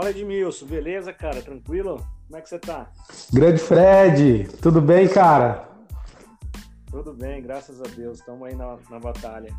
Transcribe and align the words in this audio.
Fala 0.00 0.12
Edmilson, 0.12 0.64
beleza, 0.64 1.12
cara? 1.12 1.42
Tranquilo? 1.42 2.02
Como 2.26 2.38
é 2.38 2.40
que 2.40 2.48
você 2.48 2.58
tá? 2.58 2.90
Grande 3.30 3.60
Fred, 3.60 4.48
tudo 4.62 4.80
bem, 4.80 5.06
cara? 5.06 5.68
Tudo 6.90 7.12
bem, 7.12 7.42
graças 7.42 7.82
a 7.82 7.84
Deus. 7.84 8.18
Estamos 8.18 8.48
aí 8.48 8.56
na, 8.56 8.78
na 8.88 8.98
batalha. 8.98 9.54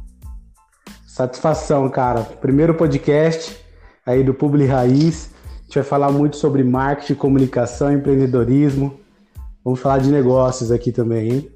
Satisfação, 1.06 1.88
cara. 1.92 2.24
Primeiro 2.24 2.74
podcast 2.74 3.64
aí 4.04 4.24
do 4.24 4.34
Publi 4.34 4.66
Raiz. 4.66 5.32
A 5.60 5.62
gente 5.66 5.76
vai 5.76 5.84
falar 5.84 6.12
muito 6.12 6.38
sobre 6.38 6.64
marketing, 6.64 7.14
comunicação, 7.14 7.94
empreendedorismo. 7.94 9.00
Vamos 9.64 9.80
falar 9.80 10.00
de 10.00 10.10
negócios 10.10 10.72
aqui 10.72 10.92
também, 10.92 11.34
hein? 11.34 11.52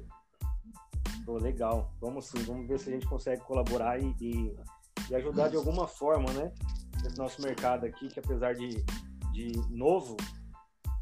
Pô, 1.24 1.38
legal. 1.38 1.90
Vamos 2.00 2.26
sim, 2.26 2.38
vamos 2.44 2.68
ver 2.68 2.78
se 2.78 2.88
a 2.88 2.92
gente 2.92 3.08
consegue 3.08 3.42
colaborar 3.42 3.98
e, 3.98 4.14
e, 4.20 4.56
e 5.10 5.14
ajudar 5.14 5.48
de 5.48 5.56
alguma 5.56 5.86
forma, 5.86 6.32
né? 6.32 6.52
Esse 7.04 7.18
nosso 7.18 7.40
mercado 7.42 7.86
aqui, 7.86 8.08
que 8.08 8.18
apesar 8.18 8.54
de, 8.54 8.84
de 9.32 9.52
novo, 9.70 10.16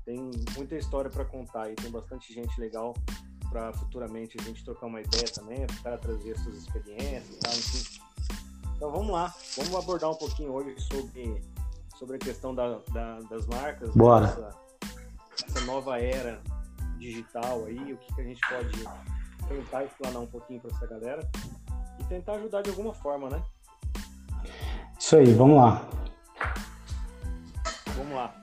tem 0.05 0.31
muita 0.57 0.77
história 0.77 1.11
para 1.11 1.25
contar 1.25 1.71
e 1.71 1.75
tem 1.75 1.91
bastante 1.91 2.33
gente 2.33 2.61
legal 2.61 2.95
para 3.49 3.73
futuramente 3.73 4.37
a 4.41 4.43
gente 4.43 4.65
trocar 4.65 4.87
uma 4.87 5.01
ideia 5.01 5.27
também, 5.33 5.67
para 5.83 5.97
trazer 5.97 6.37
suas 6.39 6.57
experiências 6.57 7.37
e 7.37 7.39
tal, 7.39 7.53
enfim. 7.53 8.01
Então 8.77 8.91
vamos 8.91 9.13
lá, 9.13 9.33
vamos 9.57 9.75
abordar 9.75 10.11
um 10.11 10.17
pouquinho 10.17 10.53
hoje 10.53 10.75
sobre, 10.81 11.41
sobre 11.97 12.17
a 12.17 12.19
questão 12.19 12.55
da, 12.55 12.79
da, 12.93 13.21
das 13.21 13.47
marcas, 13.47 13.89
né? 13.91 13.95
Bora. 13.97 14.27
Essa, 14.27 14.51
essa, 15.47 15.61
nova 15.63 16.01
era 16.01 16.43
digital 16.99 17.65
aí, 17.67 17.93
o 17.93 17.97
que, 17.97 18.15
que 18.15 18.21
a 18.21 18.25
gente 18.25 18.41
pode 18.49 18.85
tentar 19.49 19.85
explanar 19.85 20.21
um 20.21 20.27
pouquinho 20.27 20.61
para 20.61 20.71
essa 20.77 20.87
galera 20.87 21.31
e 22.01 22.05
tentar 22.05 22.35
ajudar 22.35 22.63
de 22.63 22.71
alguma 22.71 22.93
forma, 22.93 23.31
né? 23.31 23.43
Isso 25.15 25.21
aí, 25.21 25.33
vamos 25.33 25.57
lá. 25.59 25.89
Vamos 27.95 28.15
lá. 28.17 28.35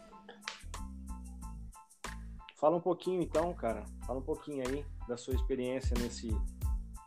Fala 2.55 2.77
um 2.77 2.79
pouquinho 2.79 3.21
então, 3.21 3.53
cara. 3.53 3.83
Fala 4.07 4.19
um 4.19 4.23
pouquinho 4.23 4.65
aí 4.65 4.85
da 5.05 5.17
sua 5.17 5.33
experiência 5.33 5.93
nesse, 5.99 6.33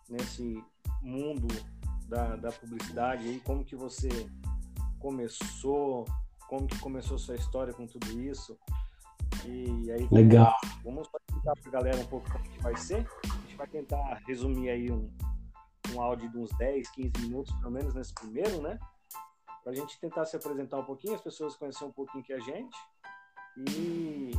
nesse 0.07 0.63
mundo 1.01 1.49
da, 2.07 2.37
da 2.37 2.53
publicidade 2.53 3.27
aí, 3.27 3.41
como 3.41 3.65
que 3.65 3.75
você 3.75 4.11
começou, 4.99 6.05
como 6.47 6.67
que 6.67 6.79
começou 6.79 7.17
sua 7.17 7.37
história 7.37 7.73
com 7.73 7.87
tudo 7.87 8.21
isso. 8.21 8.59
E 9.47 9.91
aí, 9.91 10.07
Legal. 10.11 10.55
Vamos 10.85 11.09
explicar 11.09 11.55
para 11.57 11.69
a 11.71 11.73
galera 11.73 11.97
um 12.03 12.07
pouco 12.07 12.31
como 12.31 12.45
que 12.45 12.63
vai 12.63 12.77
ser. 12.77 13.09
A 13.25 13.37
gente 13.47 13.57
vai 13.57 13.67
tentar 13.67 14.21
resumir 14.27 14.69
aí 14.69 14.93
um, 14.93 15.11
um 15.95 16.03
áudio 16.03 16.31
de 16.31 16.37
uns 16.37 16.51
10, 16.59 16.91
15 16.91 17.13
minutos, 17.23 17.55
pelo 17.61 17.71
menos 17.71 17.95
nesse 17.95 18.13
primeiro, 18.13 18.61
né? 18.61 18.79
Para 19.65 19.73
a 19.73 19.77
gente 19.77 19.99
tentar 19.99 20.27
se 20.27 20.37
apresentar 20.37 20.79
um 20.79 20.85
pouquinho, 20.85 21.15
as 21.15 21.23
pessoas 21.23 21.57
conhecerem 21.57 21.89
um 21.89 21.93
pouquinho 21.93 22.23
que 22.23 22.35
a 22.35 22.39
gente. 22.39 22.77
E, 23.57 24.31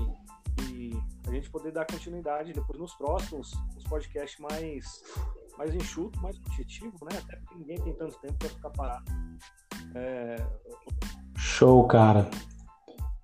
e 0.72 0.94
a 1.28 1.32
gente 1.32 1.50
poder 1.50 1.72
dar 1.72 1.88
continuidade 1.88 2.54
depois 2.54 2.80
nos 2.80 2.94
próximos, 2.94 3.52
os 3.76 3.84
podcasts 3.86 4.40
mais, 4.40 5.02
mais 5.58 5.74
enxuto, 5.74 6.22
mais 6.22 6.38
objetivo, 6.38 6.94
né? 7.12 7.18
Até 7.18 7.38
porque 7.38 7.56
ninguém 7.56 7.82
tem 7.82 7.94
tanto 7.94 8.20
tempo 8.20 8.36
para 8.38 8.50
ficar 8.50 8.70
parado. 8.70 9.06
É... 9.96 10.36
Show, 11.36 11.88
cara. 11.88 12.30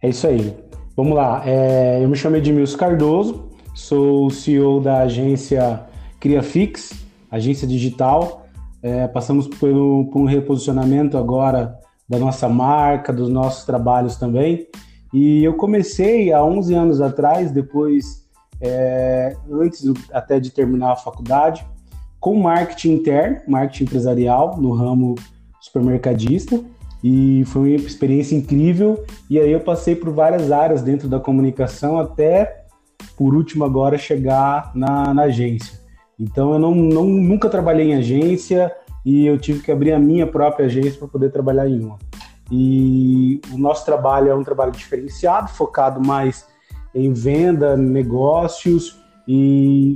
É 0.02 0.10
isso 0.10 0.26
aí. 0.26 0.58
Vamos 0.98 1.16
lá. 1.16 1.48
É, 1.48 2.04
eu 2.04 2.10
me 2.10 2.16
chamo 2.16 2.36
Edmilson 2.36 2.78
Cardoso, 2.78 3.52
sou 3.76 4.26
o 4.26 4.32
CEO 4.32 4.82
da 4.82 5.02
agência 5.04 5.88
CriaFix, 6.20 7.06
agência 7.30 7.68
digital. 7.68 8.48
É, 8.82 9.08
passamos 9.08 9.48
pelo, 9.48 10.10
por 10.10 10.20
um 10.20 10.26
reposicionamento 10.26 11.16
agora 11.16 11.80
da 12.12 12.20
nossa 12.20 12.50
marca, 12.50 13.14
dos 13.14 13.30
nossos 13.30 13.64
trabalhos 13.64 14.18
também. 14.18 14.68
E 15.14 15.42
eu 15.46 15.54
comecei 15.54 16.34
há 16.34 16.44
11 16.44 16.74
anos 16.76 17.02
atrás, 17.02 17.52
depois, 17.52 18.28
é, 18.60 19.34
antes 19.50 19.82
até 20.12 20.38
de 20.38 20.52
terminar 20.52 20.92
a 20.92 20.96
faculdade, 20.98 21.66
com 22.20 22.36
marketing 22.36 22.96
interno, 22.96 23.38
marketing 23.48 23.86
empresarial, 23.86 24.58
no 24.60 24.74
ramo 24.74 25.16
supermercadista. 25.62 26.60
E 27.02 27.44
foi 27.46 27.78
uma 27.78 27.88
experiência 27.88 28.36
incrível. 28.36 29.06
E 29.30 29.40
aí 29.40 29.50
eu 29.50 29.62
passei 29.62 29.96
por 29.96 30.12
várias 30.12 30.52
áreas 30.52 30.82
dentro 30.82 31.08
da 31.08 31.20
comunicação, 31.20 31.98
até, 31.98 32.66
por 33.18 33.34
último 33.34 33.64
agora, 33.64 33.98
chegar 33.98 34.72
na, 34.76 35.14
na 35.14 35.24
agência. 35.24 35.80
Então 36.20 36.52
eu 36.52 36.60
não, 36.60 36.76
não, 36.76 37.06
nunca 37.06 37.48
trabalhei 37.48 37.92
em 37.92 37.96
agência 37.96 38.70
e 39.06 39.26
eu 39.26 39.38
tive 39.38 39.62
que 39.62 39.72
abrir 39.72 39.92
a 39.94 40.00
minha 40.00 40.28
própria 40.28 40.66
agência 40.66 41.00
para 41.00 41.08
poder 41.08 41.32
trabalhar 41.32 41.68
em 41.68 41.84
uma. 41.84 41.98
E 42.52 43.40
o 43.52 43.58
nosso 43.58 43.86
trabalho 43.86 44.30
é 44.30 44.36
um 44.36 44.44
trabalho 44.44 44.72
diferenciado, 44.72 45.50
focado 45.50 46.06
mais 46.06 46.46
em 46.94 47.14
venda, 47.14 47.78
negócios 47.78 49.00
e 49.28 49.94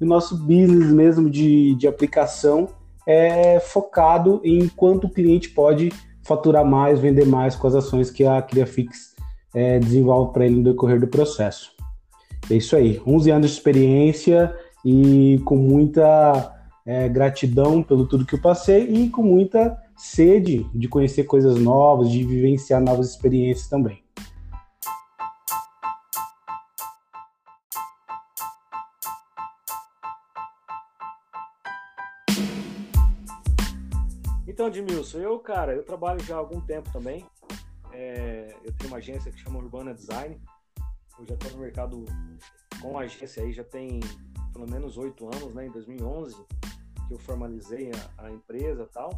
o 0.00 0.04
nosso 0.04 0.36
business 0.36 0.90
mesmo 0.90 1.30
de, 1.30 1.74
de 1.76 1.86
aplicação 1.86 2.68
é 3.06 3.60
focado 3.60 4.40
em 4.42 4.66
quanto 4.68 5.06
o 5.06 5.10
cliente 5.10 5.50
pode 5.50 5.92
faturar 6.22 6.64
mais, 6.64 6.98
vender 6.98 7.26
mais 7.26 7.54
com 7.54 7.66
as 7.66 7.74
ações 7.74 8.10
que 8.10 8.24
a 8.24 8.40
CriaFix 8.42 9.14
é, 9.54 9.78
desenvolve 9.78 10.32
para 10.32 10.46
ele 10.46 10.56
no 10.56 10.64
decorrer 10.64 10.98
do 10.98 11.06
processo. 11.06 11.70
É 12.50 12.54
isso 12.54 12.74
aí, 12.74 13.00
11 13.06 13.30
anos 13.30 13.50
de 13.50 13.56
experiência 13.56 14.54
e 14.84 15.40
com 15.44 15.56
muita 15.56 16.53
é, 16.86 17.08
gratidão 17.08 17.82
pelo 17.82 18.06
tudo 18.06 18.26
que 18.26 18.34
eu 18.34 18.40
passei 18.40 18.84
e 18.84 19.08
com 19.08 19.22
muita 19.22 19.82
sede 19.96 20.64
de 20.74 20.86
conhecer 20.86 21.24
coisas 21.24 21.58
novas, 21.58 22.10
de 22.10 22.22
vivenciar 22.22 22.80
novas 22.80 23.10
experiências 23.10 23.68
também. 23.68 24.04
Então, 34.46 34.68
Edmilson, 34.68 35.18
eu, 35.18 35.38
cara, 35.40 35.74
eu 35.74 35.82
trabalho 35.82 36.22
já 36.22 36.36
há 36.36 36.38
algum 36.38 36.60
tempo 36.60 36.88
também. 36.92 37.24
É, 37.92 38.54
eu 38.64 38.72
tenho 38.72 38.90
uma 38.90 38.98
agência 38.98 39.32
que 39.32 39.40
chama 39.40 39.58
Urbana 39.58 39.92
Design. 39.92 40.40
Eu 41.18 41.26
já 41.26 41.34
estou 41.34 41.50
no 41.52 41.58
mercado 41.58 42.04
com 42.80 42.96
a 42.96 43.02
agência 43.02 43.42
aí 43.42 43.52
já 43.52 43.64
tem 43.64 43.98
pelo 44.52 44.70
menos 44.70 44.96
oito 44.96 45.26
anos, 45.26 45.52
né? 45.54 45.66
Em 45.66 45.70
2011 45.70 46.36
que 47.06 47.14
eu 47.14 47.18
formalizei 47.18 47.90
a, 48.18 48.26
a 48.26 48.30
empresa 48.30 48.88
tal. 48.92 49.10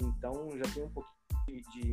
Então 0.00 0.50
já 0.56 0.64
tenho 0.72 0.86
um 0.86 0.90
pouquinho 0.90 1.62
de, 1.72 1.92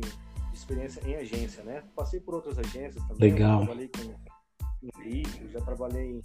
experiência 0.52 1.00
em 1.06 1.16
agência, 1.16 1.62
né? 1.64 1.82
Passei 1.94 2.20
por 2.20 2.34
outras 2.34 2.58
agências 2.58 3.02
também. 3.06 3.32
Legal. 3.32 3.64
Trabalhei 3.64 3.88
com, 3.88 4.90
com 4.90 5.00
vídeo, 5.00 5.48
já 5.50 5.60
trabalhei 5.60 6.22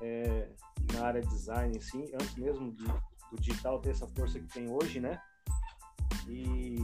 é, 0.00 0.48
na 0.92 1.06
área 1.06 1.22
de 1.22 1.28
design, 1.28 1.80
sim, 1.80 2.10
antes 2.14 2.36
mesmo 2.36 2.72
de, 2.72 2.84
do 2.84 3.40
digital 3.40 3.80
ter 3.80 3.90
essa 3.90 4.06
força 4.08 4.38
que 4.38 4.46
tem 4.48 4.70
hoje, 4.70 5.00
né? 5.00 5.20
E 6.28 6.76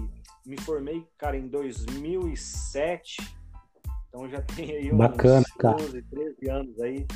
me 0.47 0.61
formei, 0.61 1.07
cara, 1.19 1.37
em 1.37 1.49
2007. 1.49 3.17
Então 4.09 4.29
já 4.29 4.41
tem 4.43 4.73
aí 4.73 4.93
uns 4.93 4.99
Bacana, 4.99 5.45
12, 5.61 6.03
13 6.03 6.51
anos 6.51 6.81
aí 6.81 7.07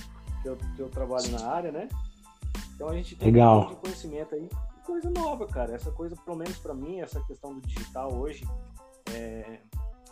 que 0.42 0.48
eu, 0.48 0.56
que 0.56 0.80
eu 0.80 0.88
trabalho 0.88 1.30
na 1.30 1.46
área, 1.46 1.72
né? 1.72 1.88
Então 2.76 2.90
a 2.90 2.94
gente 2.94 3.16
tem 3.16 3.32
Legal. 3.32 3.64
um 3.64 3.68
de 3.70 3.76
conhecimento 3.76 4.34
aí, 4.34 4.48
coisa 4.84 5.10
nova, 5.10 5.46
cara. 5.46 5.74
Essa 5.74 5.90
coisa, 5.90 6.14
pelo 6.14 6.36
menos 6.36 6.58
para 6.58 6.74
mim, 6.74 7.00
essa 7.00 7.20
questão 7.22 7.54
do 7.54 7.66
digital 7.66 8.12
hoje, 8.14 8.46
é, 9.14 9.60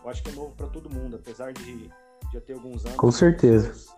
eu 0.02 0.10
acho 0.10 0.22
que 0.22 0.30
é 0.30 0.32
novo 0.32 0.56
para 0.56 0.66
todo 0.68 0.88
mundo, 0.88 1.16
apesar 1.16 1.52
de 1.52 1.90
já 2.32 2.40
ter 2.40 2.54
alguns 2.54 2.86
anos. 2.86 2.96
Com 2.96 3.12
certeza. 3.12 3.94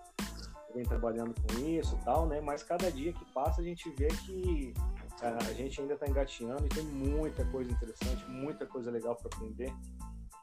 Vem 0.74 0.84
trabalhando 0.84 1.32
com 1.40 1.60
isso 1.64 1.96
e 2.00 2.04
tal, 2.04 2.26
né? 2.26 2.40
Mas 2.40 2.64
cada 2.64 2.90
dia 2.90 3.12
que 3.12 3.24
passa 3.32 3.60
a 3.60 3.64
gente 3.64 3.88
vê 3.90 4.08
que 4.08 4.74
a 5.22 5.52
gente 5.54 5.80
ainda 5.80 5.94
está 5.94 6.06
engateando 6.06 6.66
e 6.66 6.68
tem 6.68 6.84
muita 6.84 7.44
coisa 7.46 7.70
interessante, 7.70 8.28
muita 8.28 8.66
coisa 8.66 8.90
legal 8.90 9.14
para 9.14 9.34
aprender, 9.34 9.72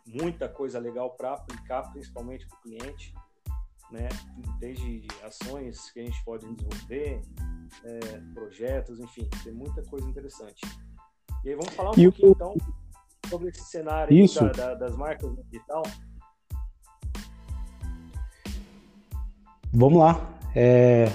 muita 0.07 0.47
coisa 0.47 0.79
legal 0.79 1.11
para 1.11 1.33
aplicar, 1.33 1.91
principalmente 1.91 2.47
para 2.47 2.57
o 2.57 2.61
cliente 2.61 3.13
né? 3.93 4.09
Desde 4.59 5.07
ações 5.23 5.91
que 5.91 5.99
a 5.99 6.03
gente 6.03 6.23
pode 6.25 6.45
desenvolver, 6.47 7.21
é, 7.83 7.99
projetos, 8.33 8.99
enfim, 8.99 9.27
tem 9.43 9.53
muita 9.53 9.81
coisa 9.83 10.07
interessante. 10.07 10.61
E 11.43 11.49
aí 11.49 11.55
vamos 11.55 11.73
falar 11.73 11.91
um 11.91 11.99
e 11.99 12.03
pouquinho 12.03 12.29
o... 12.29 12.31
então 12.31 12.55
sobre 13.29 13.49
esse 13.49 13.63
cenário 13.63 14.15
da, 14.33 14.51
da, 14.51 14.73
das 14.75 14.95
marcas 14.95 15.31
digital. 15.49 15.83
Vamos 19.71 19.99
lá. 19.99 20.29
É, 20.55 21.11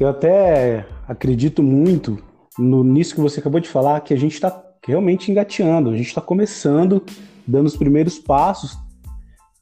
eu 0.00 0.08
até 0.08 0.86
acredito 1.06 1.62
muito 1.62 2.22
no 2.58 2.82
nisso 2.82 3.14
que 3.14 3.20
você 3.20 3.40
acabou 3.40 3.60
de 3.60 3.68
falar, 3.68 4.00
que 4.00 4.14
a 4.14 4.16
gente 4.16 4.34
está 4.34 4.62
realmente 4.84 5.30
engateando, 5.30 5.90
a 5.90 5.96
gente 5.96 6.08
está 6.08 6.20
começando, 6.20 7.04
dando 7.46 7.66
os 7.66 7.76
primeiros 7.76 8.18
passos, 8.18 8.76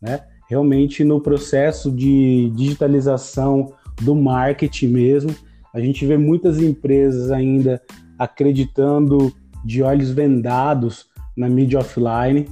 né? 0.01 0.27
realmente 0.49 1.05
no 1.05 1.21
processo 1.21 1.91
de 1.91 2.51
digitalização 2.57 3.73
do 4.01 4.15
marketing 4.15 4.89
mesmo. 4.89 5.35
A 5.73 5.81
gente 5.81 6.05
vê 6.05 6.17
muitas 6.17 6.59
empresas 6.61 7.31
ainda 7.31 7.81
acreditando 8.19 9.33
de 9.65 9.83
olhos 9.83 10.11
vendados 10.11 11.07
na 11.37 11.49
mídia 11.49 11.79
offline 11.79 12.47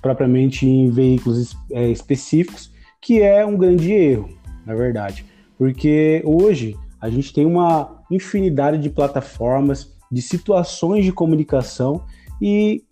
propriamente 0.00 0.66
em 0.66 0.90
veículos 0.90 1.56
é, 1.70 1.88
específicos, 1.88 2.70
que 3.00 3.20
é 3.20 3.44
um 3.44 3.56
grande 3.56 3.92
erro, 3.92 4.28
na 4.64 4.74
verdade. 4.74 5.24
Porque 5.58 6.22
hoje 6.24 6.76
a 7.00 7.08
gente 7.08 7.32
tem 7.32 7.44
uma 7.44 8.02
infinidade 8.10 8.78
de 8.78 8.90
plataformas, 8.90 9.94
de 10.10 10.22
situações 10.22 11.04
de 11.04 11.12
comunicação 11.12 12.04
e 12.40 12.84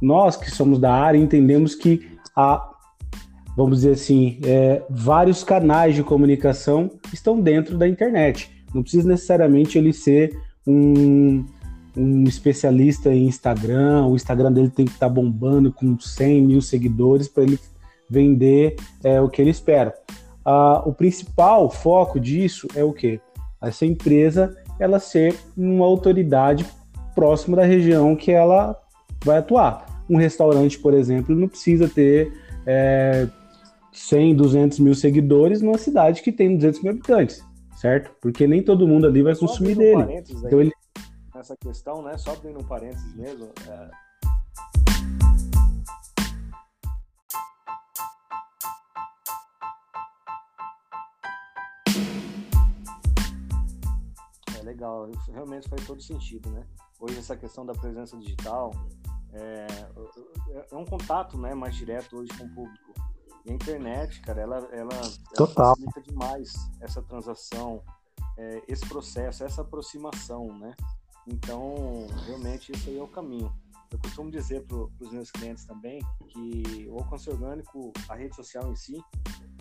nós 0.00 0.36
que 0.36 0.50
somos 0.50 0.78
da 0.78 0.92
área 0.92 1.18
entendemos 1.18 1.74
que 1.74 2.08
há, 2.34 2.70
vamos 3.56 3.78
dizer 3.78 3.92
assim, 3.92 4.38
é, 4.44 4.82
vários 4.90 5.42
canais 5.42 5.94
de 5.94 6.02
comunicação 6.02 6.90
estão 7.12 7.40
dentro 7.40 7.78
da 7.78 7.88
internet. 7.88 8.55
Não 8.76 8.82
precisa 8.82 9.08
necessariamente 9.08 9.78
ele 9.78 9.92
ser 9.92 10.38
um, 10.66 11.44
um 11.96 12.24
especialista 12.24 13.12
em 13.12 13.26
Instagram, 13.26 14.06
o 14.06 14.14
Instagram 14.14 14.52
dele 14.52 14.70
tem 14.70 14.84
que 14.84 14.92
estar 14.92 15.08
tá 15.08 15.12
bombando 15.12 15.72
com 15.72 15.98
100 15.98 16.42
mil 16.42 16.60
seguidores 16.60 17.26
para 17.26 17.44
ele 17.44 17.58
vender 18.08 18.76
é, 19.02 19.20
o 19.20 19.28
que 19.28 19.40
ele 19.40 19.50
espera. 19.50 19.94
Ah, 20.44 20.82
o 20.86 20.92
principal 20.92 21.70
foco 21.70 22.20
disso 22.20 22.68
é 22.74 22.84
o 22.84 22.92
quê? 22.92 23.20
Essa 23.60 23.84
empresa 23.84 24.56
ela 24.78 24.98
ser 24.98 25.34
uma 25.56 25.84
autoridade 25.84 26.66
próxima 27.14 27.56
da 27.56 27.64
região 27.64 28.14
que 28.14 28.30
ela 28.30 28.78
vai 29.24 29.38
atuar. 29.38 30.04
Um 30.08 30.18
restaurante, 30.18 30.78
por 30.78 30.94
exemplo, 30.94 31.34
não 31.34 31.48
precisa 31.48 31.88
ter 31.88 32.32
é, 32.66 33.26
100, 33.92 34.36
200 34.36 34.78
mil 34.78 34.94
seguidores 34.94 35.62
numa 35.62 35.78
cidade 35.78 36.22
que 36.22 36.30
tem 36.30 36.56
200 36.56 36.82
mil 36.82 36.92
habitantes, 36.92 37.42
certo? 37.76 38.14
Porque 38.20 38.46
nem 38.46 38.62
todo 38.62 38.88
mundo 38.88 39.06
ali 39.06 39.22
vai 39.22 39.34
Só 39.34 39.46
consumir 39.46 39.76
dele. 39.76 40.24
Então 40.28 40.60
ele 40.60 40.72
nessa 41.34 41.56
questão, 41.56 42.02
né? 42.02 42.16
Só 42.16 42.32
abrindo 42.32 42.58
um 42.58 42.64
parênteses 42.64 43.14
mesmo. 43.14 43.52
É... 43.68 43.90
é 54.58 54.62
legal, 54.62 55.10
realmente 55.32 55.68
faz 55.68 55.86
todo 55.86 56.02
sentido, 56.02 56.50
né? 56.50 56.66
Hoje 56.98 57.18
essa 57.18 57.36
questão 57.36 57.66
da 57.66 57.74
presença 57.74 58.16
digital 58.16 58.72
é, 59.32 59.66
é, 60.50 60.66
é 60.72 60.76
um 60.76 60.86
contato, 60.86 61.36
né, 61.36 61.54
mais 61.54 61.76
direto 61.76 62.16
hoje 62.16 62.30
com 62.38 62.44
o 62.44 62.54
público. 62.54 62.85
E 63.46 63.50
a 63.50 63.54
internet, 63.54 64.20
cara, 64.22 64.40
ela, 64.40 64.56
ela, 64.72 65.00
ela 65.36 65.46
facilita 65.46 66.02
demais 66.02 66.52
essa 66.80 67.00
transação, 67.00 67.80
é, 68.36 68.62
esse 68.66 68.84
processo, 68.88 69.44
essa 69.44 69.62
aproximação, 69.62 70.58
né? 70.58 70.74
Então, 71.28 72.08
realmente, 72.26 72.72
isso 72.72 72.90
aí 72.90 72.98
é 72.98 73.02
o 73.02 73.06
caminho. 73.06 73.54
Eu 73.90 74.00
costumo 74.00 74.32
dizer 74.32 74.66
para 74.66 74.76
os 74.76 75.12
meus 75.12 75.30
clientes 75.30 75.64
também 75.64 76.00
que 76.28 76.88
o 76.90 76.98
alcance 76.98 77.30
orgânico, 77.30 77.92
a 78.08 78.16
rede 78.16 78.34
social 78.34 78.68
em 78.70 78.74
si, 78.74 79.00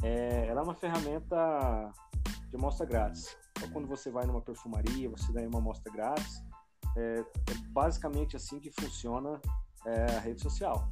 é, 0.02 0.48
ela 0.48 0.62
é 0.62 0.64
uma 0.64 0.74
ferramenta 0.74 1.94
de 2.50 2.56
amostra 2.56 2.88
grátis. 2.88 3.38
Então, 3.56 3.70
quando 3.70 3.88
você 3.88 4.10
vai 4.10 4.26
numa 4.26 4.42
perfumaria, 4.42 5.10
você 5.10 5.32
ganha 5.32 5.48
uma 5.48 5.60
amostra 5.60 5.94
grátis. 5.94 6.42
É, 6.98 7.20
é 7.20 7.54
basicamente 7.70 8.36
assim 8.36 8.60
que 8.60 8.72
funciona 8.72 9.40
é, 9.86 10.16
a 10.16 10.20
rede 10.20 10.42
social. 10.42 10.90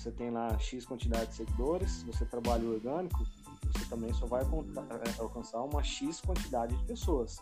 Você 0.00 0.10
tem 0.10 0.30
lá 0.30 0.58
X 0.58 0.86
quantidade 0.86 1.26
de 1.26 1.34
seguidores, 1.34 2.02
você 2.04 2.24
trabalha 2.24 2.66
orgânico, 2.66 3.22
você 3.70 3.84
também 3.84 4.10
só 4.14 4.24
vai 4.24 4.40
é, 4.40 5.20
alcançar 5.20 5.60
uma 5.60 5.84
X 5.84 6.22
quantidade 6.22 6.74
de 6.74 6.82
pessoas. 6.84 7.36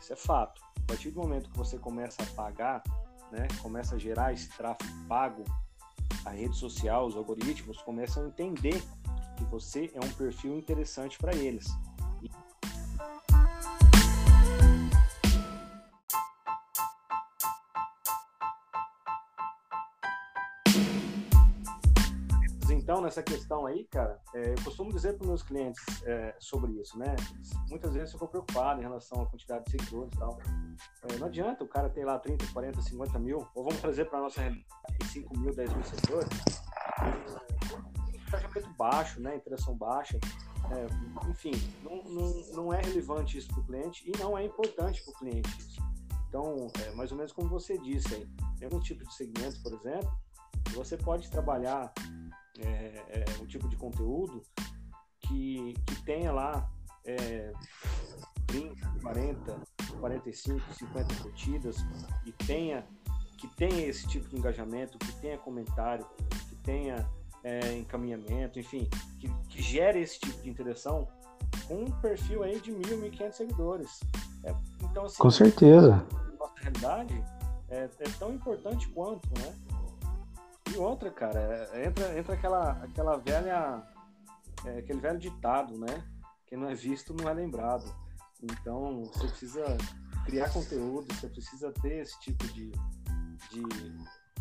Isso 0.00 0.10
é 0.10 0.16
fato. 0.16 0.62
A 0.78 0.86
partir 0.86 1.10
do 1.10 1.20
momento 1.20 1.50
que 1.50 1.58
você 1.58 1.76
começa 1.76 2.22
a 2.22 2.26
pagar, 2.34 2.82
né, 3.30 3.46
começa 3.60 3.96
a 3.96 3.98
gerar 3.98 4.32
esse 4.32 4.48
tráfego 4.56 4.90
pago, 5.06 5.44
a 6.24 6.30
rede 6.30 6.56
social, 6.56 7.06
os 7.06 7.14
algoritmos 7.14 7.76
começam 7.82 8.24
a 8.24 8.26
entender 8.28 8.82
que 9.36 9.44
você 9.44 9.90
é 9.92 10.00
um 10.02 10.12
perfil 10.14 10.56
interessante 10.56 11.18
para 11.18 11.36
eles. 11.36 11.66
Nessa 23.02 23.22
questão 23.22 23.66
aí, 23.66 23.84
cara, 23.84 24.20
é, 24.34 24.52
eu 24.52 24.64
costumo 24.64 24.92
dizer 24.92 25.16
para 25.16 25.26
meus 25.26 25.42
clientes 25.42 25.82
é, 26.04 26.34
sobre 26.38 26.72
isso, 26.72 26.98
né? 26.98 27.14
Muitas 27.68 27.92
vezes 27.92 28.12
eu 28.12 28.18
fico 28.18 28.30
preocupado 28.30 28.80
em 28.80 28.82
relação 28.82 29.22
à 29.22 29.26
quantidade 29.26 29.64
de 29.64 29.72
seguidores 29.72 30.12
e 30.14 30.18
tal. 30.18 30.38
É, 31.08 31.16
não 31.18 31.26
adianta 31.26 31.64
o 31.64 31.68
cara 31.68 31.90
ter 31.90 32.04
lá 32.04 32.18
30, 32.18 32.46
40, 32.52 32.80
50 32.80 33.18
mil, 33.18 33.46
ou 33.54 33.64
vamos 33.64 33.80
trazer 33.80 34.06
para 34.06 34.20
nossa 34.20 34.40
realidade 34.40 34.66
5 35.06 35.38
mil, 35.38 35.54
10 35.54 35.72
mil 35.74 35.84
seguidores, 35.84 36.28
engajamento 38.26 38.74
baixo, 38.78 39.20
né? 39.20 39.36
Interação 39.36 39.76
baixa. 39.76 40.18
É, 40.70 41.28
enfim, 41.28 41.52
não, 41.82 42.02
não, 42.04 42.30
não 42.52 42.72
é 42.72 42.80
relevante 42.80 43.36
isso 43.36 43.48
para 43.48 43.60
o 43.60 43.64
cliente 43.64 44.08
e 44.08 44.16
não 44.18 44.38
é 44.38 44.44
importante 44.44 45.02
para 45.02 45.12
o 45.12 45.18
cliente 45.18 45.50
isso. 45.58 45.82
Então, 46.28 46.70
é 46.86 46.94
mais 46.94 47.10
ou 47.10 47.18
menos 47.18 47.32
como 47.32 47.48
você 47.48 47.76
disse 47.76 48.14
aí, 48.14 48.26
tem 48.58 48.64
algum 48.64 48.80
tipo 48.80 49.04
de 49.04 49.12
segmento, 49.14 49.62
por 49.62 49.74
exemplo, 49.74 50.10
você 50.70 50.96
pode 50.96 51.30
trabalhar 51.30 51.92
é, 52.58 53.24
é, 53.28 53.42
um 53.42 53.46
tipo 53.46 53.68
de 53.68 53.76
conteúdo 53.76 54.42
que, 55.20 55.74
que 55.86 56.02
tenha 56.04 56.32
lá 56.32 56.70
é, 57.04 57.52
30, 58.46 58.74
40, 59.02 59.60
45, 60.00 60.74
50 60.74 61.14
curtidas 61.16 61.76
e 62.26 62.32
tenha 62.32 62.86
que 63.38 63.48
tenha 63.56 63.86
esse 63.86 64.06
tipo 64.06 64.28
de 64.28 64.36
engajamento, 64.36 64.96
que 64.98 65.12
tenha 65.16 65.36
comentário, 65.36 66.06
que 66.48 66.54
tenha 66.62 67.10
é, 67.42 67.76
encaminhamento, 67.76 68.60
enfim, 68.60 68.88
que, 69.18 69.28
que, 69.48 69.60
gere 69.60 70.00
esse 70.00 70.20
tipo 70.20 70.40
de 70.42 70.48
interação 70.48 71.08
com 71.66 71.82
um 71.82 71.90
perfil 72.00 72.44
aí 72.44 72.60
de 72.60 72.70
mil, 72.70 72.98
mil 72.98 73.10
quinhentos 73.10 73.38
seguidores. 73.38 73.98
É, 74.44 74.54
então, 74.82 75.06
assim, 75.06 75.18
com 75.18 75.30
certeza. 75.30 76.06
Nossa 76.38 76.54
realidade 76.60 77.24
é, 77.68 77.88
é 77.98 78.08
tão 78.18 78.32
importante 78.32 78.88
quanto, 78.90 79.28
né? 79.40 79.52
E 80.72 80.76
outra, 80.78 81.10
cara, 81.10 81.38
é, 81.72 81.86
entra, 81.86 82.18
entra 82.18 82.34
aquela, 82.34 82.70
aquela 82.82 83.16
velha. 83.16 83.82
É, 84.64 84.78
aquele 84.78 85.00
velho 85.00 85.18
ditado, 85.18 85.76
né? 85.78 86.02
Quem 86.46 86.58
não 86.58 86.68
é 86.68 86.74
visto 86.74 87.12
não 87.14 87.28
é 87.28 87.34
lembrado. 87.34 87.84
Então, 88.42 89.04
você 89.04 89.26
precisa 89.26 89.76
criar 90.24 90.50
conteúdo, 90.50 91.12
você 91.14 91.28
precisa 91.28 91.72
ter 91.82 92.02
esse 92.02 92.18
tipo 92.20 92.46
de, 92.48 92.70
de, 93.50 93.62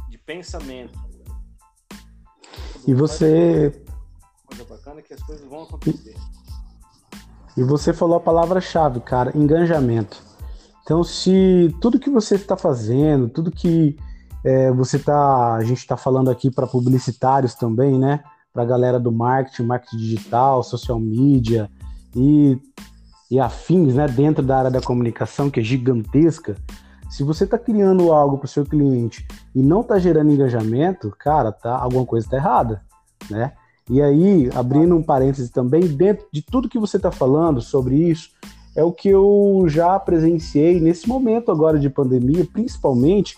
de 0.10 0.18
pensamento. 0.20 0.98
E 2.88 2.94
você. 2.94 3.84
Coisa 4.46 4.66
bacana 4.66 5.02
que 5.02 5.14
as 5.14 5.22
coisas 5.24 5.46
vão 5.48 5.64
acontecer. 5.64 6.16
E 7.58 7.64
você 7.64 7.92
falou 7.92 8.18
a 8.18 8.22
palavra-chave, 8.22 9.02
cara, 9.02 9.38
engajamento. 9.38 10.24
Então, 10.84 11.04
se 11.04 11.76
tudo 11.82 12.00
que 12.00 12.10
você 12.10 12.36
está 12.36 12.56
fazendo, 12.56 13.30
tudo 13.30 13.52
que 13.52 13.98
é, 14.44 14.72
você 14.72 14.98
tá, 14.98 15.56
a 15.56 15.64
gente 15.64 15.80
está 15.80 15.96
falando 15.96 16.30
aqui 16.30 16.50
para 16.50 16.68
publicitários 16.68 17.56
também, 17.56 17.98
né? 17.98 18.24
Para 18.54 18.64
a 18.64 18.66
galera 18.66 19.00
do 19.00 19.12
marketing, 19.12 19.64
marketing 19.64 19.98
digital, 19.98 20.64
social 20.64 21.00
media 21.00 21.70
e, 22.16 22.58
e 23.30 23.40
afins, 23.40 23.96
né? 23.96 24.08
Dentro 24.08 24.44
da 24.44 24.58
área 24.58 24.72
da 24.72 24.82
comunicação 24.82 25.50
que 25.50 25.60
é 25.60 25.64
gigantesca. 25.64 26.56
Se 27.10 27.24
você 27.24 27.44
está 27.44 27.58
criando 27.58 28.12
algo 28.12 28.38
para 28.38 28.46
o 28.46 28.50
seu 28.50 28.66
cliente 28.66 29.28
e 29.54 29.62
não 29.62 29.82
está 29.82 30.00
gerando 30.00 30.32
engajamento, 30.32 31.14
cara, 31.20 31.52
tá 31.52 31.78
alguma 31.78 32.06
coisa 32.06 32.26
está 32.26 32.38
errada, 32.38 32.82
né? 33.30 33.54
E 33.90 34.02
aí, 34.02 34.50
abrindo 34.56 34.96
um 34.96 35.04
parêntese 35.04 35.52
também, 35.52 35.82
dentro 35.82 36.26
de 36.32 36.42
tudo 36.42 36.70
que 36.70 36.80
você 36.80 36.96
está 36.98 37.12
falando 37.12 37.62
sobre 37.62 37.96
isso, 37.96 38.30
é 38.76 38.84
o 38.84 38.92
que 38.92 39.10
eu 39.10 39.66
já 39.68 40.00
presenciei 40.00 40.80
nesse 40.80 41.08
momento 41.08 41.52
agora 41.52 41.78
de 41.80 41.90
pandemia, 41.90 42.48
principalmente 42.52 43.36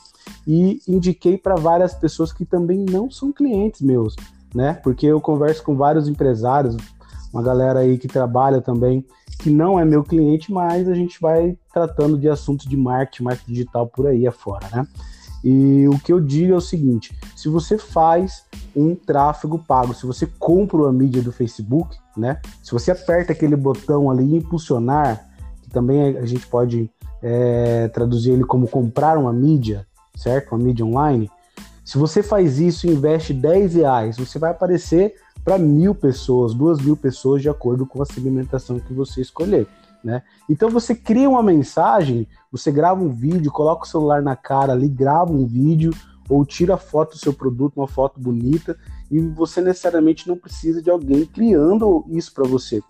e 0.48 0.82
indiquei 0.88 1.38
para 1.38 1.56
várias 1.56 1.94
pessoas 1.94 2.32
que 2.32 2.46
também 2.46 2.80
não 2.80 3.10
são 3.10 3.32
clientes 3.32 3.82
meus, 3.82 4.16
né? 4.54 4.74
Porque 4.84 5.06
eu 5.06 5.20
converso 5.20 5.63
com 5.63 5.75
vários 5.75 6.08
empresários, 6.08 6.78
uma 7.34 7.42
galera 7.42 7.80
aí 7.80 7.98
que 7.98 8.08
trabalha 8.08 8.62
também, 8.62 9.06
que 9.40 9.50
não 9.50 9.80
é 9.80 9.84
meu 9.84 10.04
cliente, 10.04 10.52
mas 10.52 10.88
a 10.88 10.94
gente 10.94 11.20
vai 11.20 11.58
tratando 11.74 12.18
de 12.18 12.30
assuntos 12.30 12.66
de 12.68 12.78
marketing, 12.78 13.24
marketing 13.24 13.52
digital 13.52 13.88
por 13.88 14.08
aí 14.08 14.28
afora, 14.28 14.68
né? 14.72 14.88
E 15.44 15.88
o 15.90 16.00
que 16.00 16.14
eu 16.14 16.22
digo 16.22 16.54
é 16.54 16.56
o 16.56 16.62
seguinte: 16.62 17.16
se 17.36 17.50
você 17.50 17.78
faz 17.78 18.46
um 18.76 18.96
tráfego 18.96 19.60
pago, 19.60 19.94
se 19.94 20.06
você 20.06 20.26
compra 20.40 20.78
uma 20.78 20.94
mídia 20.94 21.22
do 21.22 21.32
Facebook, 21.32 21.98
né? 22.16 22.40
Se 22.64 22.72
você 22.72 22.92
aperta 22.92 23.34
aquele 23.34 23.56
botão 23.56 24.10
ali 24.10 24.38
impulsionar, 24.38 25.28
que 25.62 25.70
também 25.70 26.18
a 26.18 26.26
gente 26.26 26.48
pode 26.48 26.90
é, 27.22 27.88
traduzir 27.90 28.32
ele 28.32 28.46
como 28.46 28.68
comprar 28.68 29.18
uma 29.18 29.34
mídia, 29.34 29.86
certo? 30.16 30.54
Uma 30.54 30.64
mídia 30.64 30.86
online. 30.86 31.30
Se 31.84 31.98
você 31.98 32.24
faz 32.24 32.60
isso 32.60 32.88
e 32.88 32.92
investe 32.92 33.34
10 33.34 33.76
reais, 33.76 34.18
você 34.18 34.40
vai 34.40 34.52
aparecer 34.52 35.16
para 35.44 35.58
mil 35.58 35.94
pessoas, 35.94 36.54
duas 36.54 36.80
mil 36.82 36.96
pessoas, 36.96 37.42
de 37.42 37.50
acordo 37.50 37.86
com 37.86 38.02
a 38.02 38.06
segmentação 38.06 38.80
que 38.80 38.94
você 38.94 39.20
escolher. 39.20 39.68
Né? 40.03 40.22
Então 40.50 40.69
você 40.69 40.93
cria 40.93 41.29
uma 41.29 41.41
mensagem, 41.41 42.27
você 42.51 42.72
grava 42.72 43.01
um 43.01 43.10
vídeo, 43.10 43.51
coloca 43.51 43.86
o 43.86 43.88
celular 43.88 44.22
na 44.22 44.36
cara 44.36 44.74
ali, 44.74 44.89
grava 44.89 45.31
um 45.31 45.45
vídeo 45.45 45.93
ou 46.29 46.45
tira 46.45 46.75
a 46.75 46.77
foto 46.77 47.12
do 47.12 47.19
seu 47.19 47.33
produto, 47.33 47.77
uma 47.77 47.88
foto 47.88 48.19
bonita, 48.19 48.77
e 49.12 49.19
você 49.19 49.62
necessariamente 49.62 50.27
não 50.27 50.38
precisa 50.38 50.81
de 50.81 50.89
alguém 50.89 51.25
criando 51.25 52.05
isso 52.10 52.33
para 52.33 52.48
você. 52.48 52.81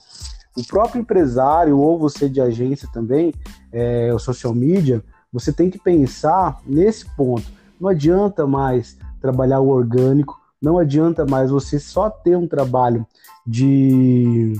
O 0.55 0.65
próprio 0.65 1.01
empresário 1.01 1.79
ou 1.79 1.98
você 1.98 2.29
de 2.29 2.39
agência 2.39 2.88
também, 2.93 3.34
é, 3.72 4.13
o 4.13 4.20
social 4.20 4.53
media, 4.53 5.03
você 5.32 5.51
tem 5.51 5.70
que 5.70 5.79
pensar 5.79 6.62
nesse 6.65 7.05
ponto. 7.15 7.43
Não 7.79 7.89
adianta 7.89 8.46
mais 8.46 8.98
trabalhar 9.20 9.60
o 9.60 9.70
orgânico, 9.70 10.39
não 10.62 10.77
adianta 10.77 11.25
mais 11.25 11.50
você 11.50 11.79
só 11.79 12.10
ter 12.10 12.38
um 12.38 12.48
trabalho 12.48 13.05
de, 13.46 14.53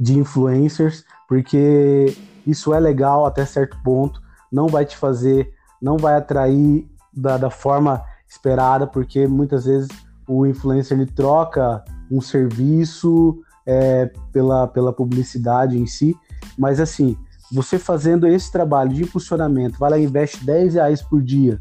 de 0.00 0.18
influencers, 0.18 1.04
porque 1.28 2.16
isso 2.46 2.72
é 2.72 2.80
legal 2.80 3.26
até 3.26 3.44
certo 3.44 3.76
ponto, 3.84 4.22
não 4.50 4.66
vai 4.66 4.86
te 4.86 4.96
fazer, 4.96 5.52
não 5.80 5.98
vai 5.98 6.16
atrair 6.16 6.90
da, 7.12 7.36
da 7.36 7.50
forma 7.50 8.02
esperada, 8.26 8.86
porque 8.86 9.26
muitas 9.26 9.66
vezes 9.66 9.88
o 10.26 10.46
influencer 10.46 10.98
ele 10.98 11.10
troca 11.10 11.84
um 12.10 12.20
serviço 12.20 13.38
é, 13.66 14.10
pela, 14.32 14.66
pela 14.66 14.92
publicidade 14.92 15.78
em 15.78 15.86
si, 15.86 16.16
mas 16.56 16.80
assim, 16.80 17.16
você 17.52 17.78
fazendo 17.78 18.26
esse 18.26 18.50
trabalho 18.50 18.90
de 18.90 19.02
impulsionamento, 19.02 19.78
vai 19.78 19.90
lá 19.90 19.98
e 19.98 20.04
investe 20.04 20.44
10 20.44 20.74
reais 20.74 21.02
por 21.02 21.20
dia, 21.20 21.60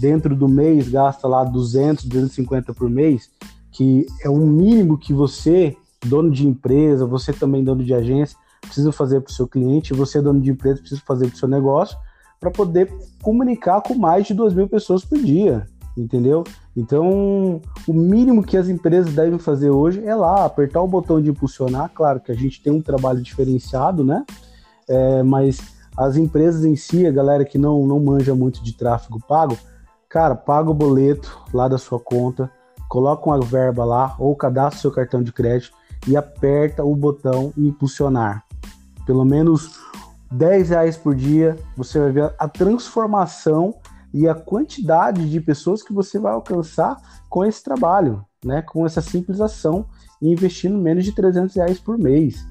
dentro 0.00 0.34
do 0.34 0.48
mês 0.48 0.88
gasta 0.88 1.28
lá 1.28 1.44
200, 1.44 2.04
250 2.06 2.74
por 2.74 2.90
mês, 2.90 3.30
que 3.70 4.06
é 4.22 4.30
o 4.30 4.38
mínimo 4.38 4.98
que 4.98 5.12
você, 5.12 5.76
dono 6.04 6.30
de 6.30 6.46
empresa, 6.46 7.06
você 7.06 7.32
também 7.32 7.64
dono 7.64 7.84
de 7.84 7.94
agência, 7.94 8.36
precisa 8.60 8.92
fazer 8.92 9.20
para 9.20 9.30
o 9.30 9.34
seu 9.34 9.46
cliente, 9.46 9.94
você 9.94 10.20
dono 10.20 10.40
de 10.40 10.50
empresa 10.50 10.80
precisa 10.80 11.00
fazer 11.06 11.26
para 11.28 11.36
o 11.36 11.38
seu 11.38 11.48
negócio, 11.48 11.96
para 12.40 12.50
poder 12.50 12.92
comunicar 13.22 13.80
com 13.80 13.94
mais 13.94 14.26
de 14.26 14.34
2 14.34 14.54
mil 14.54 14.68
pessoas 14.68 15.04
por 15.04 15.18
dia, 15.18 15.66
entendeu? 15.96 16.44
Então, 16.76 17.60
o 17.86 17.92
mínimo 17.92 18.42
que 18.42 18.56
as 18.56 18.68
empresas 18.68 19.14
devem 19.14 19.38
fazer 19.38 19.70
hoje 19.70 20.04
é 20.04 20.14
lá, 20.14 20.44
apertar 20.44 20.82
o 20.82 20.88
botão 20.88 21.20
de 21.20 21.30
impulsionar. 21.30 21.90
Claro 21.94 22.20
que 22.20 22.30
a 22.30 22.34
gente 22.34 22.62
tem 22.62 22.72
um 22.72 22.82
trabalho 22.82 23.22
diferenciado, 23.22 24.04
né? 24.04 24.24
É, 24.86 25.22
mas 25.22 25.58
as 25.96 26.16
empresas 26.16 26.64
em 26.64 26.76
si, 26.76 27.06
a 27.06 27.10
galera 27.10 27.44
que 27.44 27.56
não, 27.56 27.86
não 27.86 27.98
manja 27.98 28.34
muito 28.34 28.62
de 28.62 28.74
tráfego 28.74 29.18
pago, 29.26 29.56
cara, 30.08 30.34
paga 30.34 30.70
o 30.70 30.74
boleto 30.74 31.42
lá 31.52 31.66
da 31.66 31.78
sua 31.78 31.98
conta, 31.98 32.50
coloca 32.88 33.26
uma 33.26 33.40
verba 33.40 33.84
lá 33.84 34.14
ou 34.18 34.36
cadastra 34.36 34.80
seu 34.80 34.90
cartão 34.90 35.22
de 35.22 35.32
crédito 35.32 35.72
e 36.06 36.16
aperta 36.16 36.84
o 36.84 36.94
botão 36.94 37.52
impulsionar. 37.56 38.44
Pelo 39.04 39.24
menos 39.24 39.78
10 40.30 40.70
reais 40.70 40.96
por 40.96 41.14
dia, 41.14 41.56
você 41.76 41.98
vai 41.98 42.12
ver 42.12 42.34
a 42.38 42.48
transformação 42.48 43.74
e 44.12 44.28
a 44.28 44.34
quantidade 44.34 45.28
de 45.28 45.40
pessoas 45.40 45.82
que 45.82 45.92
você 45.92 46.18
vai 46.18 46.32
alcançar 46.32 46.96
com 47.28 47.44
esse 47.44 47.62
trabalho, 47.62 48.24
né? 48.44 48.62
Com 48.62 48.86
essa 48.86 49.00
simples 49.00 49.40
ação 49.40 49.86
e 50.20 50.30
investindo 50.30 50.78
menos 50.78 51.04
de 51.04 51.12
300 51.12 51.54
reais 51.54 51.78
por 51.78 51.98
mês. 51.98 52.44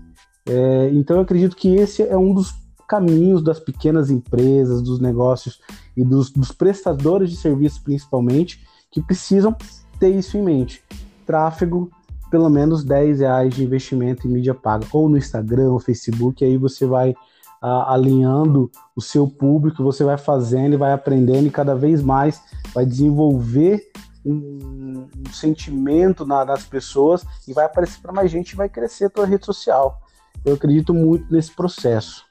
É, 0.47 0.89
então 0.93 1.17
eu 1.17 1.23
acredito 1.23 1.55
que 1.55 1.75
esse 1.75 2.03
é 2.03 2.17
um 2.17 2.33
dos 2.33 2.53
caminhos 2.87 3.43
das 3.43 3.59
pequenas 3.59 4.11
empresas, 4.11 4.81
dos 4.81 4.99
negócios 4.99 5.59
e 5.97 6.03
dos, 6.03 6.29
dos 6.29 6.51
prestadores 6.51 7.31
de 7.31 7.37
serviço 7.37 7.81
principalmente, 7.83 8.63
que 8.91 9.01
precisam 9.01 9.55
ter 9.99 10.09
isso 10.09 10.37
em 10.37 10.43
mente. 10.43 10.83
Tráfego, 11.25 11.89
pelo 12.35 12.49
menos 12.49 12.83
10 12.83 13.21
reais 13.21 13.55
de 13.55 13.63
investimento 13.63 14.27
em 14.27 14.29
mídia 14.29 14.53
paga, 14.53 14.85
ou 14.91 15.07
no 15.07 15.17
Instagram, 15.17 15.71
ou 15.71 15.79
Facebook, 15.79 16.43
aí 16.43 16.57
você 16.57 16.85
vai 16.85 17.15
alinhando 17.61 18.69
o 18.93 19.01
seu 19.01 19.25
público, 19.25 19.81
você 19.81 20.03
vai 20.03 20.17
fazendo 20.17 20.73
e 20.73 20.77
vai 20.77 20.91
aprendendo 20.91 21.47
e 21.47 21.49
cada 21.49 21.73
vez 21.73 22.03
mais 22.03 22.41
vai 22.73 22.85
desenvolver 22.85 23.81
um, 24.25 25.07
um 25.17 25.31
sentimento 25.31 26.25
na, 26.25 26.43
nas 26.43 26.65
pessoas 26.65 27.25
e 27.47 27.53
vai 27.53 27.63
aparecer 27.63 28.01
para 28.01 28.11
mais 28.11 28.29
gente 28.29 28.51
e 28.51 28.57
vai 28.57 28.67
crescer 28.67 29.05
a 29.05 29.09
tua 29.09 29.25
rede 29.25 29.45
social. 29.45 29.97
Eu 30.43 30.55
acredito 30.55 30.93
muito 30.93 31.31
nesse 31.31 31.55
processo. 31.55 32.25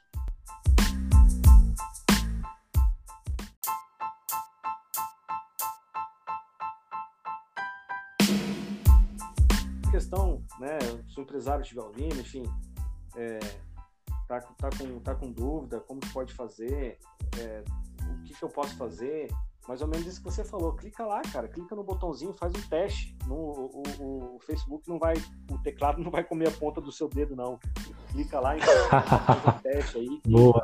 Questão, 9.95 10.43
né, 10.59 10.77
se 11.07 11.17
o 11.17 11.21
empresário 11.21 11.61
estiver 11.61 11.81
ouvindo, 11.81 12.19
enfim, 12.19 12.43
é, 13.15 13.39
tá, 14.27 14.41
tá, 14.41 14.69
com, 14.77 14.99
tá 14.99 15.15
com 15.15 15.31
dúvida, 15.31 15.79
como 15.79 16.01
que 16.01 16.11
pode 16.11 16.33
fazer, 16.33 16.99
é, 17.39 17.63
o 18.03 18.23
que, 18.23 18.33
que 18.33 18.43
eu 18.43 18.49
posso 18.49 18.75
fazer, 18.75 19.29
mais 19.65 19.81
ou 19.81 19.87
menos 19.87 20.05
isso 20.05 20.21
que 20.21 20.25
você 20.25 20.43
falou. 20.43 20.73
Clica 20.73 21.05
lá, 21.05 21.21
cara, 21.21 21.47
clica 21.47 21.73
no 21.75 21.83
botãozinho, 21.83 22.33
faz 22.33 22.53
um 22.53 22.61
teste. 22.69 23.17
No, 23.25 23.35
o, 23.35 23.83
o, 23.99 24.35
o, 24.35 24.39
Facebook 24.41 24.87
não 24.87 24.99
vai, 24.99 25.15
o 25.49 25.57
teclado 25.59 26.03
não 26.03 26.11
vai 26.11 26.23
comer 26.23 26.49
a 26.49 26.51
ponta 26.51 26.81
do 26.81 26.91
seu 26.91 27.07
dedo, 27.07 27.35
não. 27.35 27.57
Clica 28.11 28.39
lá 28.39 28.57
e 28.57 28.59
faz 28.61 29.47
um 29.47 29.59
teste 29.61 29.97
aí. 29.97 30.21
Boa. 30.27 30.63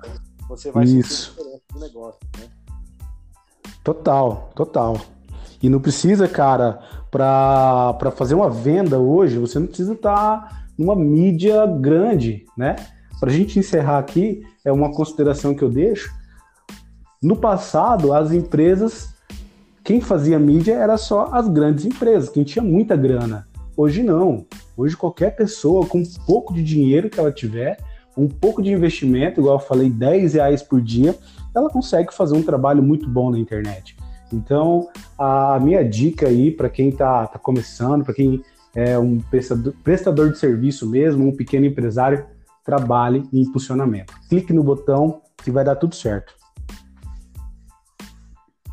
Você 0.49 0.71
vai 0.71 0.83
isso. 0.83 1.31
sentir 1.31 1.39
diferença 1.39 1.63
do 1.71 1.79
negócio, 1.79 2.19
né? 2.37 2.51
Total, 3.83 4.51
total. 4.53 4.97
E 5.61 5.69
não 5.69 5.79
precisa, 5.79 6.27
cara, 6.27 6.79
para 7.09 8.11
fazer 8.15 8.35
uma 8.35 8.49
venda 8.49 8.99
hoje, 8.99 9.37
você 9.37 9.59
não 9.59 9.67
precisa 9.67 9.93
estar 9.93 10.15
tá 10.15 10.63
numa 10.77 10.95
mídia 10.95 11.65
grande, 11.67 12.45
né? 12.57 12.75
Para 13.19 13.29
a 13.29 13.33
gente 13.33 13.59
encerrar 13.59 13.99
aqui, 13.99 14.41
é 14.65 14.71
uma 14.71 14.91
consideração 14.91 15.53
que 15.53 15.61
eu 15.61 15.69
deixo. 15.69 16.11
No 17.21 17.35
passado, 17.35 18.13
as 18.13 18.31
empresas, 18.31 19.13
quem 19.83 20.01
fazia 20.01 20.39
mídia 20.39 20.73
era 20.73 20.97
só 20.97 21.29
as 21.31 21.47
grandes 21.47 21.85
empresas, 21.85 22.29
quem 22.29 22.43
tinha 22.43 22.63
muita 22.63 22.95
grana. 22.95 23.47
Hoje 23.77 24.01
não. 24.01 24.45
Hoje 24.75 24.97
qualquer 24.97 25.35
pessoa 25.35 25.85
com 25.85 25.99
um 25.99 26.05
pouco 26.25 26.53
de 26.53 26.63
dinheiro 26.63 27.09
que 27.09 27.19
ela 27.19 27.31
tiver, 27.31 27.77
um 28.17 28.27
pouco 28.27 28.61
de 28.61 28.71
investimento, 28.71 29.39
igual 29.39 29.57
eu 29.57 29.65
falei, 29.65 29.89
10 29.89 30.33
reais 30.33 30.63
por 30.63 30.81
dia, 30.81 31.15
ela 31.55 31.69
consegue 31.69 32.13
fazer 32.13 32.35
um 32.35 32.41
trabalho 32.41 32.81
muito 32.81 33.07
bom 33.07 33.29
na 33.29 33.37
internet. 33.37 33.95
Então, 34.33 34.89
a 35.17 35.59
minha 35.59 35.87
dica 35.87 36.27
aí 36.27 36.51
para 36.51 36.69
quem 36.69 36.89
está 36.89 37.27
tá 37.27 37.37
começando, 37.37 38.03
para 38.03 38.13
quem 38.13 38.43
é 38.73 38.97
um 38.97 39.19
prestador, 39.19 39.73
prestador 39.83 40.31
de 40.31 40.37
serviço 40.37 40.89
mesmo, 40.89 41.27
um 41.27 41.35
pequeno 41.35 41.65
empresário, 41.65 42.25
trabalhe 42.63 43.27
em 43.33 43.41
impulsionamento. 43.41 44.13
Clique 44.29 44.53
no 44.53 44.63
botão 44.63 45.21
que 45.43 45.51
vai 45.51 45.63
dar 45.63 45.75
tudo 45.75 45.95
certo. 45.95 46.33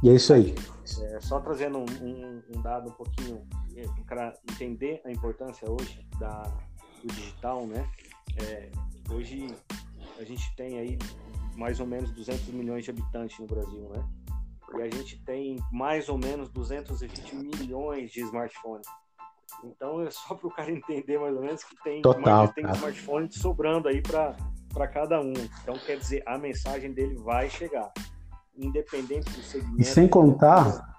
E 0.02 0.08
é 0.08 0.14
isso 0.14 0.32
aí. 0.32 0.54
É, 1.02 1.20
só 1.20 1.40
trazendo 1.40 1.78
um, 1.78 1.86
um, 2.02 2.42
um 2.56 2.62
dado 2.62 2.88
um 2.88 2.92
pouquinho 2.92 3.42
para 4.06 4.34
entender 4.50 5.00
a 5.04 5.10
importância 5.10 5.68
hoje 5.70 6.06
da, 6.18 6.42
do 7.02 7.12
digital, 7.12 7.66
né? 7.66 7.86
É, 8.42 8.70
hoje 9.10 9.48
a 10.18 10.24
gente 10.24 10.54
tem 10.56 10.78
aí 10.78 10.98
mais 11.56 11.80
ou 11.80 11.86
menos 11.86 12.10
200 12.12 12.48
milhões 12.48 12.84
de 12.84 12.90
habitantes 12.90 13.38
no 13.38 13.46
Brasil, 13.46 13.88
né? 13.90 14.04
E 14.76 14.82
a 14.82 14.88
gente 14.88 15.22
tem 15.25 15.56
mais 15.72 16.08
ou 16.08 16.18
menos 16.18 16.50
220 16.50 17.34
milhões 17.34 18.10
de 18.10 18.20
smartphones. 18.20 18.87
Então 19.64 20.02
é 20.02 20.10
só 20.10 20.34
para 20.34 20.46
o 20.46 20.50
cara 20.50 20.70
entender 20.72 21.18
mais 21.18 21.34
ou 21.34 21.42
menos 21.42 21.64
que 21.64 21.75
tem, 21.82 22.02
Total, 22.02 22.44
mais, 22.44 22.52
tem 22.52 22.64
smartphone 22.70 23.32
sobrando 23.32 23.88
aí 23.88 24.02
para 24.02 24.88
cada 24.88 25.20
um. 25.20 25.32
Então 25.62 25.75
quer 25.87 25.98
dizer, 25.98 26.22
a 26.26 26.38
mensagem 26.38 26.92
dele 26.92 27.16
vai 27.16 27.48
chegar. 27.48 27.92
Independente 28.56 29.30
do 29.30 29.42
segmento. 29.42 29.80
E 29.80 29.84
sem 29.84 30.08
contar. 30.08 30.96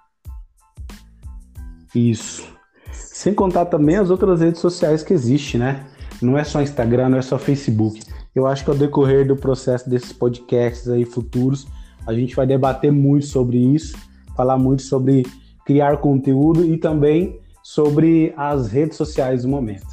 Isso. 1.94 2.56
Sem 2.92 3.34
contar 3.34 3.66
também 3.66 3.96
as 3.96 4.10
outras 4.10 4.40
redes 4.40 4.60
sociais 4.60 5.02
que 5.02 5.12
existem, 5.12 5.60
né? 5.60 5.86
Não 6.22 6.38
é 6.38 6.44
só 6.44 6.60
Instagram, 6.62 7.10
não 7.10 7.18
é 7.18 7.22
só 7.22 7.38
Facebook. 7.38 8.02
Eu 8.34 8.46
acho 8.46 8.64
que 8.64 8.70
ao 8.70 8.76
decorrer 8.76 9.26
do 9.26 9.36
processo 9.36 9.88
desses 9.88 10.12
podcasts 10.12 10.88
aí 10.88 11.04
futuros, 11.04 11.66
a 12.06 12.12
gente 12.14 12.34
vai 12.34 12.46
debater 12.46 12.92
muito 12.92 13.26
sobre 13.26 13.58
isso, 13.58 13.96
falar 14.36 14.58
muito 14.58 14.82
sobre 14.82 15.24
criar 15.64 15.98
conteúdo 15.98 16.64
e 16.64 16.76
também 16.76 17.40
sobre 17.62 18.34
as 18.36 18.68
redes 18.68 18.96
sociais 18.96 19.42
do 19.42 19.48
momento. 19.48 19.86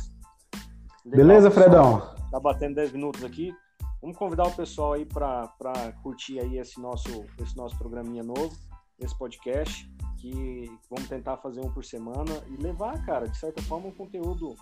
Legal, 1.05 1.27
Beleza, 1.27 1.51
Fredão? 1.51 2.15
Tá 2.31 2.39
batendo 2.39 2.75
10 2.75 2.93
minutos 2.93 3.23
aqui. 3.23 3.53
Vamos 4.01 4.17
convidar 4.17 4.45
o 4.47 4.51
pessoal 4.51 4.93
aí 4.93 5.05
para 5.05 5.49
curtir 6.03 6.39
aí 6.39 6.57
esse 6.57 6.79
nosso, 6.79 7.25
esse 7.41 7.55
nosso 7.55 7.77
programinha 7.77 8.23
novo, 8.23 8.51
esse 8.99 9.17
podcast, 9.17 9.89
que 10.17 10.71
vamos 10.89 11.07
tentar 11.07 11.37
fazer 11.37 11.61
um 11.61 11.69
por 11.69 11.83
semana 11.83 12.31
e 12.47 12.61
levar, 12.61 13.03
cara, 13.05 13.27
de 13.27 13.37
certa 13.37 13.61
forma, 13.63 13.87
um 13.87 13.91
conteúdo 13.91 14.55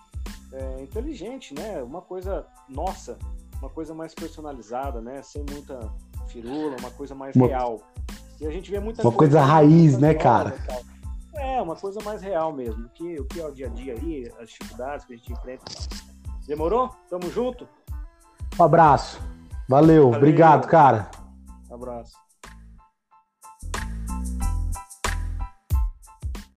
é, 0.51 0.83
inteligente, 0.83 1.53
né? 1.53 1.81
Uma 1.83 2.01
coisa 2.01 2.45
nossa, 2.69 3.17
uma 3.59 3.69
coisa 3.69 3.93
mais 3.93 4.13
personalizada, 4.13 5.01
né? 5.01 5.21
Sem 5.21 5.45
muita 5.49 5.79
firula, 6.25 6.75
uma 6.79 6.91
coisa 6.91 7.15
mais 7.15 7.35
uma, 7.35 7.47
real. 7.47 7.81
E 8.39 8.47
a 8.47 8.51
gente 8.51 8.69
vê 8.69 8.79
muita 8.79 9.01
uma 9.01 9.11
coisa, 9.11 9.37
coisa 9.37 9.45
raiz, 9.45 9.97
né, 9.97 10.13
cara? 10.13 10.55
É, 11.35 11.61
uma 11.61 11.75
coisa 11.75 11.99
mais 12.03 12.21
real 12.21 12.53
mesmo. 12.53 12.85
O 12.85 12.89
que, 12.89 13.19
o 13.19 13.25
que 13.25 13.39
é 13.39 13.47
o 13.47 13.51
dia 13.51 13.67
a 13.67 13.69
dia 13.69 13.93
aí, 13.93 14.31
as 14.39 14.49
dificuldades 14.49 15.05
que 15.05 15.13
a 15.13 15.17
gente 15.17 15.31
enfrenta. 15.31 15.63
Demorou? 16.47 16.89
Tamo 17.09 17.29
junto? 17.31 17.67
Um 18.59 18.63
abraço. 18.63 19.19
Valeu. 19.67 20.03
Valeu. 20.03 20.17
Obrigado, 20.17 20.67
cara. 20.67 21.09
Um 21.69 21.75
abraço. 21.75 22.24